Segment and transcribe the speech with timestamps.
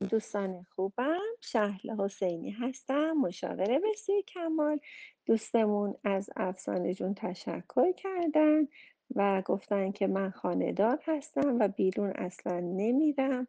[0.00, 4.80] دوستان خوبم شهلا حسینی هستم مشاور بسیار کمال.
[5.26, 8.68] دوستمون از افسانه جون تشکر کردن
[9.14, 13.48] و گفتن که من خانه‌دار هستم و بیرون اصلا نمیرم.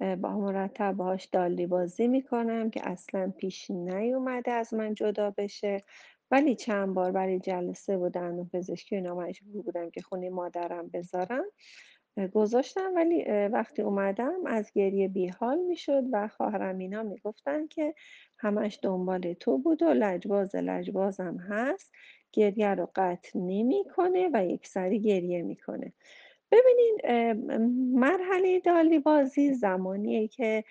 [0.00, 5.84] با مرتب باهاش دالی بازی می‌کنم که اصلا پیش نیومده از من جدا بشه.
[6.30, 11.44] ولی چند بار برای جلسه و دندون پزشکی اینا مجبور بودم که خونه مادرم بذارم.
[12.26, 17.94] گذاشتم ولی وقتی اومدم از گریه بیحال می‌شد و خواهرم اینا می‌گفتن که
[18.38, 21.92] همش دنبال تو بود و لجباز لجبازم هست.
[22.32, 25.92] گریه رو قطع نمی‌کنه و یکسری گریه می‌کنه.
[26.52, 26.98] ببینین
[27.98, 30.64] مرحله دالی بازی زمانیه که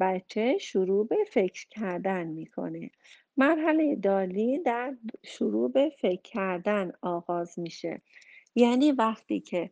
[0.00, 2.90] بچه شروع به فکر کردن می‌کنه.
[3.36, 8.00] مرحله دالی در شروع به فکر کردن آغاز میشه.
[8.54, 9.70] یعنی وقتی که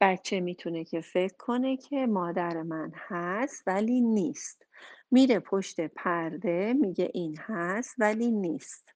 [0.00, 4.66] بچه می‌تونه که فکر کنه که مادر من هست ولی نیست.
[5.10, 8.94] میره پشت پرده میگه این هست ولی نیست.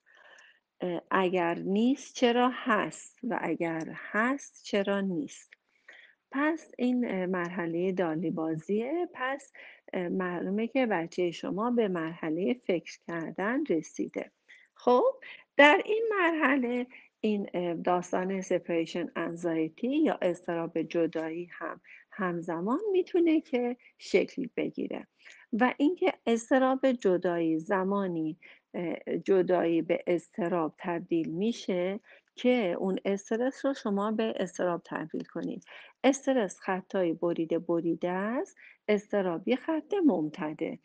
[1.11, 5.51] اگر نیست چرا هست و اگر هست چرا نیست.
[6.31, 9.53] پس این مرحله دالی بازیه پس
[9.95, 14.31] معلومه که بچه شما به مرحله فکر کردن رسیده.
[14.75, 15.05] خب
[15.57, 16.87] در این مرحله
[17.25, 17.49] این
[17.83, 21.81] داستان سپریشن انزایتی یا اضطراب جدایی هم
[22.13, 25.07] همزمان می‌تونه که شکل بگیره.
[25.53, 28.39] و اینکه اضطراب جدایی زمانی
[29.25, 32.01] جدایی به اضطراب تبدیل میشه
[32.37, 35.65] که اون استرس رو شما به اضطراب تبدیل کنید.
[36.05, 38.57] استرس خطای بریده بریده است
[38.89, 40.79] اضطراب یه خط ممتده.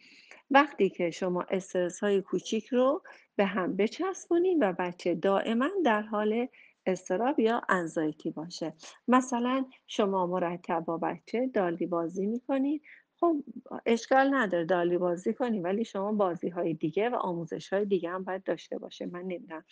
[0.52, 3.04] وقتی که شما استرس های کوچیک رو
[3.36, 6.48] به هم بچسبونید و بچه دائما در حال
[6.86, 8.74] اضطراب یا انزایتی باشه.
[9.08, 12.82] مثلا شما مرتب با بچه دالی بازی می‌کنید
[13.20, 13.44] خب
[13.86, 18.24] اشکال نداره دالی بازی کنی ولی شما بازی های دیگه و آموزش های دیگه هم
[18.24, 19.06] باید داشته باشه.
[19.06, 19.64] من نمی‌دونم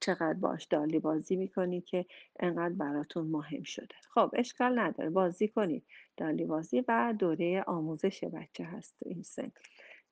[0.00, 2.06] چقدر باش دالی بازی می‌کنید که
[2.40, 3.94] انقدر براتون مهم شده.
[4.14, 5.10] خب اشکال نداره.
[5.10, 5.84] بازی کنید
[6.16, 9.52] دالی بازی و دوره آموزش بچه هست این سن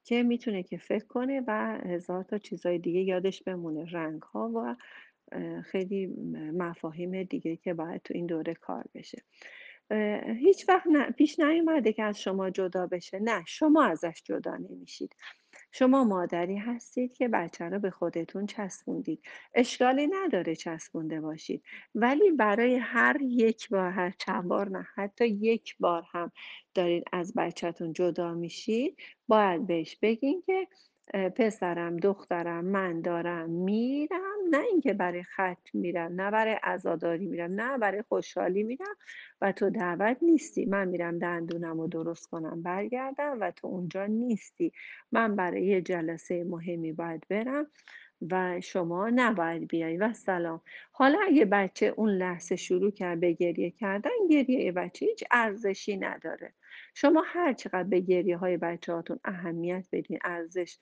[0.05, 3.85] که می‌تونه که فکر کنه و هزار تا چیزای دیگه یادش بمونه.
[3.93, 4.77] رنگ ها و
[5.63, 6.07] خیلی
[6.53, 9.23] مفاهیم دیگه که باید تو این دوره کار بشه.
[10.41, 13.19] هیچ وقت نه- پیش نیومده که از شما جدا بشه.
[13.19, 15.17] نه شما ازش جدا نمیشید.
[15.73, 19.23] شما مادری هستید که بچه رو به خودتون چسبوندید.
[19.55, 21.65] اشکالی نداره چسبونده باشید.
[21.95, 26.33] ولی برای هر یک بار هر چند بار نه حتی یک بار هم
[26.75, 30.69] دارین از بچهتون جدا میشید باید بهش بگین که
[31.13, 34.21] پسرم دخترم من دارم میرم.
[34.51, 38.97] نه اینکه برای خط میرم نه برای عزاداری میرم نه برای خوشحالی میرم
[39.41, 40.65] و تو دعوت نیستی.
[40.65, 44.73] من میرم دندونم رو درست کنم برگردم و تو اونجا نیستی.
[45.13, 47.67] من برای یه جلسه مهمی باید برم
[48.31, 49.97] و شما نباید بیای.
[49.97, 50.61] و سلام.
[50.93, 56.53] حالا اگه بچه اون لحظه شروع کرد به گریه کردن گریه بچه هیچ ارزشی نداره.
[56.95, 60.79] شما هر چقدر به گریه های بچه هاتون اهمیت بدین ارزش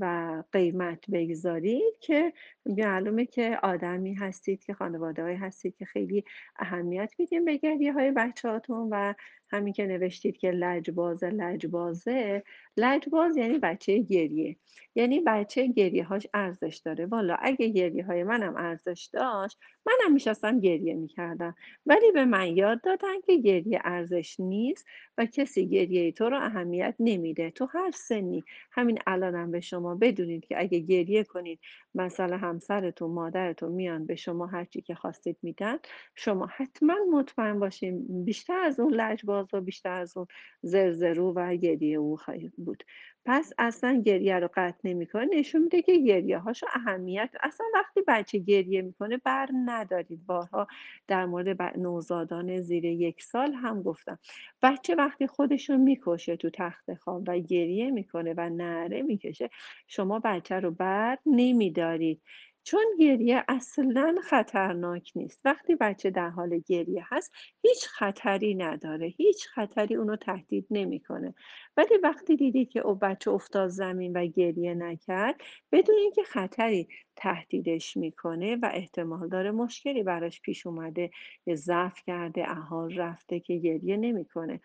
[0.00, 2.32] و قیمت بگذارید که
[2.66, 6.24] معلومه که آدمی هستید که خانواده هستید که خیلی
[6.56, 9.14] اهمیت میدین به گریه های بچه هاتون و
[9.50, 12.42] همین که نوشتید که لجبازه لجبازه.
[12.76, 14.56] لجباز یعنی بچه گریه.
[14.94, 17.06] یعنی بچه گریه هاش ارزش داره.
[17.06, 21.54] والا اگه گریه های منم ارزش داشت منم میشستم گریه می‌کردم.
[21.86, 24.86] ولی به من یاد دادن که گریه ارزش نیست
[25.18, 27.50] و کسی گریه تو رو اهمیت نمیده.
[27.50, 28.44] تو هر سنی.
[28.70, 31.60] همین الانم به شما بدونید که اگه گریه کنید
[31.94, 35.78] مثلا همسرتون مادرتون میان به شما هرچی که خواستید میدن
[36.14, 38.24] شما حتما مطمئن باشین.
[38.24, 40.26] بیشتر از اون لجباز و بیشتر از اون
[40.62, 42.18] زرزرو و گریه او
[42.56, 42.84] بود.
[43.26, 45.26] پس اصلا گریه رو قطع نمی‌کنه.
[45.32, 50.26] نشون میده که گریه هاشو اهمیت اصلا وقتی بچه گریه می‌کنه بر ندارید.
[50.26, 50.66] بارها
[51.08, 54.18] در مورد نوزادان زیر یک سال هم گفتم.
[54.62, 59.50] بچه وقتی خودشو می‌کشه تو تخت خواب و گریه می‌کنه و نعره می‌کشه
[59.88, 62.22] شما بچه رو بر نمیدارید.
[62.64, 65.40] چون گریه اصلا خطرناک نیست.
[65.44, 67.32] وقتی بچه در حال گریه هست
[67.62, 69.06] هیچ خطری نداره.
[69.06, 71.34] هیچ خطری اونو تهدید نمی‌کنه.
[71.76, 75.40] ولی وقتی دیدی که او بچه افتاد زمین و گریه نکرد
[75.72, 81.10] بدون اینکه خطری تهدیدش می‌کنه و احتمال داره مشکلی براش پیش اومده
[81.46, 84.60] یا ضعف کرده احال رفته که گریه نمی‌کنه.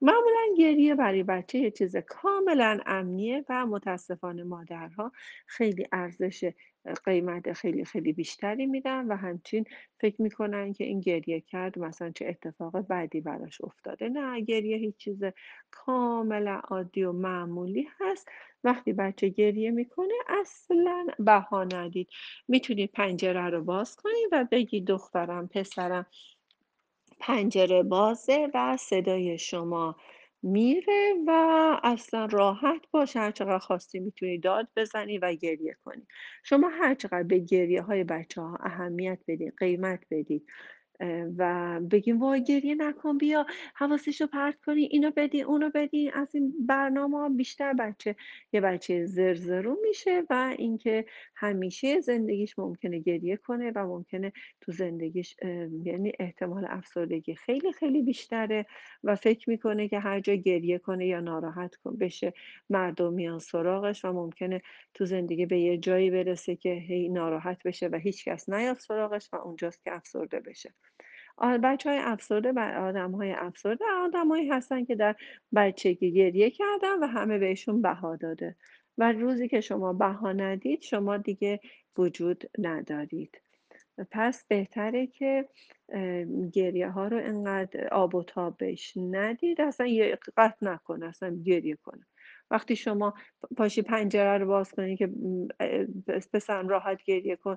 [0.00, 5.12] معمولا گریه برای بچه یه چیز کاملا امنیه و متاسفانه مادرها
[5.46, 6.50] خیلی ارزش
[7.04, 9.64] قیمت خیلی خیلی بیشتری میدن و همچین
[10.00, 14.08] فکر می‌کنن که این گریه کرد مثلا چه اتفاق بدی براش افتاده.
[14.08, 15.24] نه گریه هیچ چیز
[15.70, 18.28] کاملا عادی و معمولی هست.
[18.64, 22.08] وقتی بچه گریه می‌کنه اصلا بها ندید.
[22.48, 26.06] می‌تونید پنجره رو باز کنید و بگی دخترم پسرم
[27.20, 29.96] پنجره بازه و صدای شما
[30.42, 31.30] میره و
[31.84, 36.06] اصلا راحت باش هر چقدر خواستی می‌تونی داد بزنی و گریه کنی.
[36.44, 40.46] شما هر چقدر به گریه های بچه ها اهمیت بدین قیمت بدید
[41.38, 46.54] و بگیم وای گریه نکن بیا حواسشو پرت کنی اینو بدی اونو بدی از این
[46.66, 48.16] برنامه بیشتر بچه
[48.52, 51.04] یه بچه زرزرو میشه و اینکه
[51.36, 55.36] همیشه زندگیش ممکنه گریه کنه و ممکنه تو زندگیش
[55.84, 58.66] یعنی احتمال افسردگی خیلی خیلی بیشتره
[59.04, 62.32] و فکر می‌کنه که هر جا گریه کنه یا ناراحت کن بشه
[62.70, 64.62] مردم میان سراغش و ممکنه
[64.94, 69.36] تو زندگی به یه جایی برسه که هی ناراحت بشه و هیچکس نیاد سراغش و
[69.36, 70.74] اونجاست که افسرده بشه.
[71.36, 75.16] آ بچه‌های افسرده و آدم‌های افسرده آدمایی هستن که در
[75.54, 78.56] بچگی گریه کردن و همه بهشون بها داده
[78.98, 81.60] و روزی که شما بها ندید شما دیگه
[81.98, 83.40] وجود ندارید.
[84.10, 85.48] پس بهتره که
[86.52, 91.76] گریه ها رو انقدر آب و تاب بهش ندید اصلا یه قطع نکنه اصلا گریه
[91.76, 92.06] کنه
[92.50, 93.14] وقتی شما
[93.56, 97.56] پاشی پنجره رو باز کنی که م، اه، پس- پسرم راحت گریه کن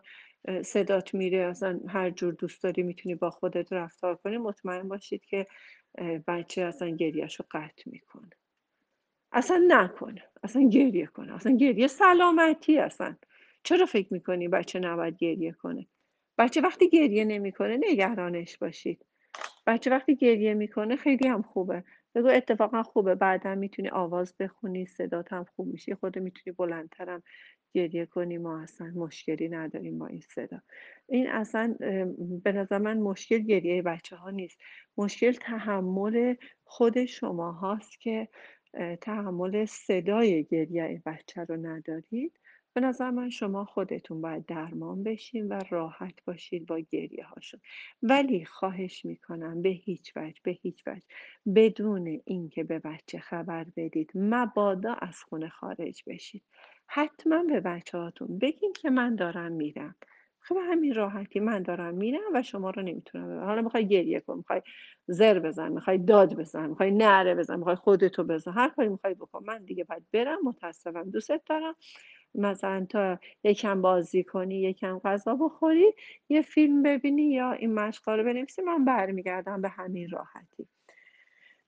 [0.65, 5.47] صدات میره اصلا هر جور دوست داری می‌تونی با خودت رفتار کنی مطمئن باشید که
[6.27, 8.29] بچه اصلا گریهش رو قطع می‌کنه.
[9.31, 13.15] اصلا نکنه اصلا گریه کنه اصلا گریه سلامتی اصلا.
[13.63, 15.87] چرا فکر می‌کنی بچه نباید گریه کنه؟
[16.37, 19.05] بچه وقتی گریه نمی‌کنه نگرانش باشید.
[19.67, 21.83] بچه وقتی گریه می‌کنه خیلی هم خوبه.
[22.15, 27.23] بگو اتفاقا خوبه بعدا می‌تونی آواز بخونی صدات هم خوب میشه خود می‌تونی بلندترم
[27.73, 30.59] گریه کنی ما اصلا مشکلی نداریم با این صدا.
[31.09, 31.75] این اصلا
[32.43, 34.59] به نظر من مشکل گریه بچه ها نیست.
[34.97, 38.27] مشکل تحمل خود شما هاست که
[39.01, 42.38] تحمل صدای گریه بچه رو ندارید.
[42.73, 47.59] به نظر من شما خودتون باید درمان بشین و راحت باشید با گریه هاشون
[48.03, 51.05] ولی خواهش می‌کنم به هیچ وجه به هیچ وجه
[51.55, 56.43] بدون اینکه به بچه خبر بدید مبادا از خونه خارج بشید.
[56.87, 59.95] حتما به بچه هاتون بگین که من دارم میرم.
[60.39, 63.45] خب همین راحتی من دارم میرم و شما رو نمی‌تونم ببرم.
[63.45, 64.61] حالا می‌خوای گریه کن می‌خوای
[65.07, 69.43] زر بزن می‌خوای داد بزن می‌خوای نعره بزن می‌خوای خودتو بزن هر کاری می‌خوای بکن.
[69.45, 71.75] من دیگه باید برم متاسفم دوستت دارم.
[72.35, 75.93] مثلا تا یکم بازی کنی یکم غذا بخوری
[76.29, 80.67] یه فیلم ببینی یا این مشقا رو بنویسی من برمیگردم به همین راحتی.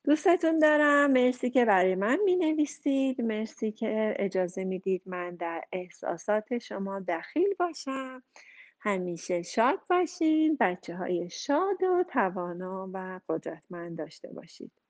[0.03, 1.11] دوستتون دارم.
[1.11, 7.53] مرسی که برای من می نویسید مرسی که اجازه می‌دید من در احساسات شما دخیل
[7.59, 8.23] باشم.
[8.79, 10.57] همیشه شاد باشین.
[10.59, 14.80] بچه های شاد و توانا و قدرتمند داشته باشید.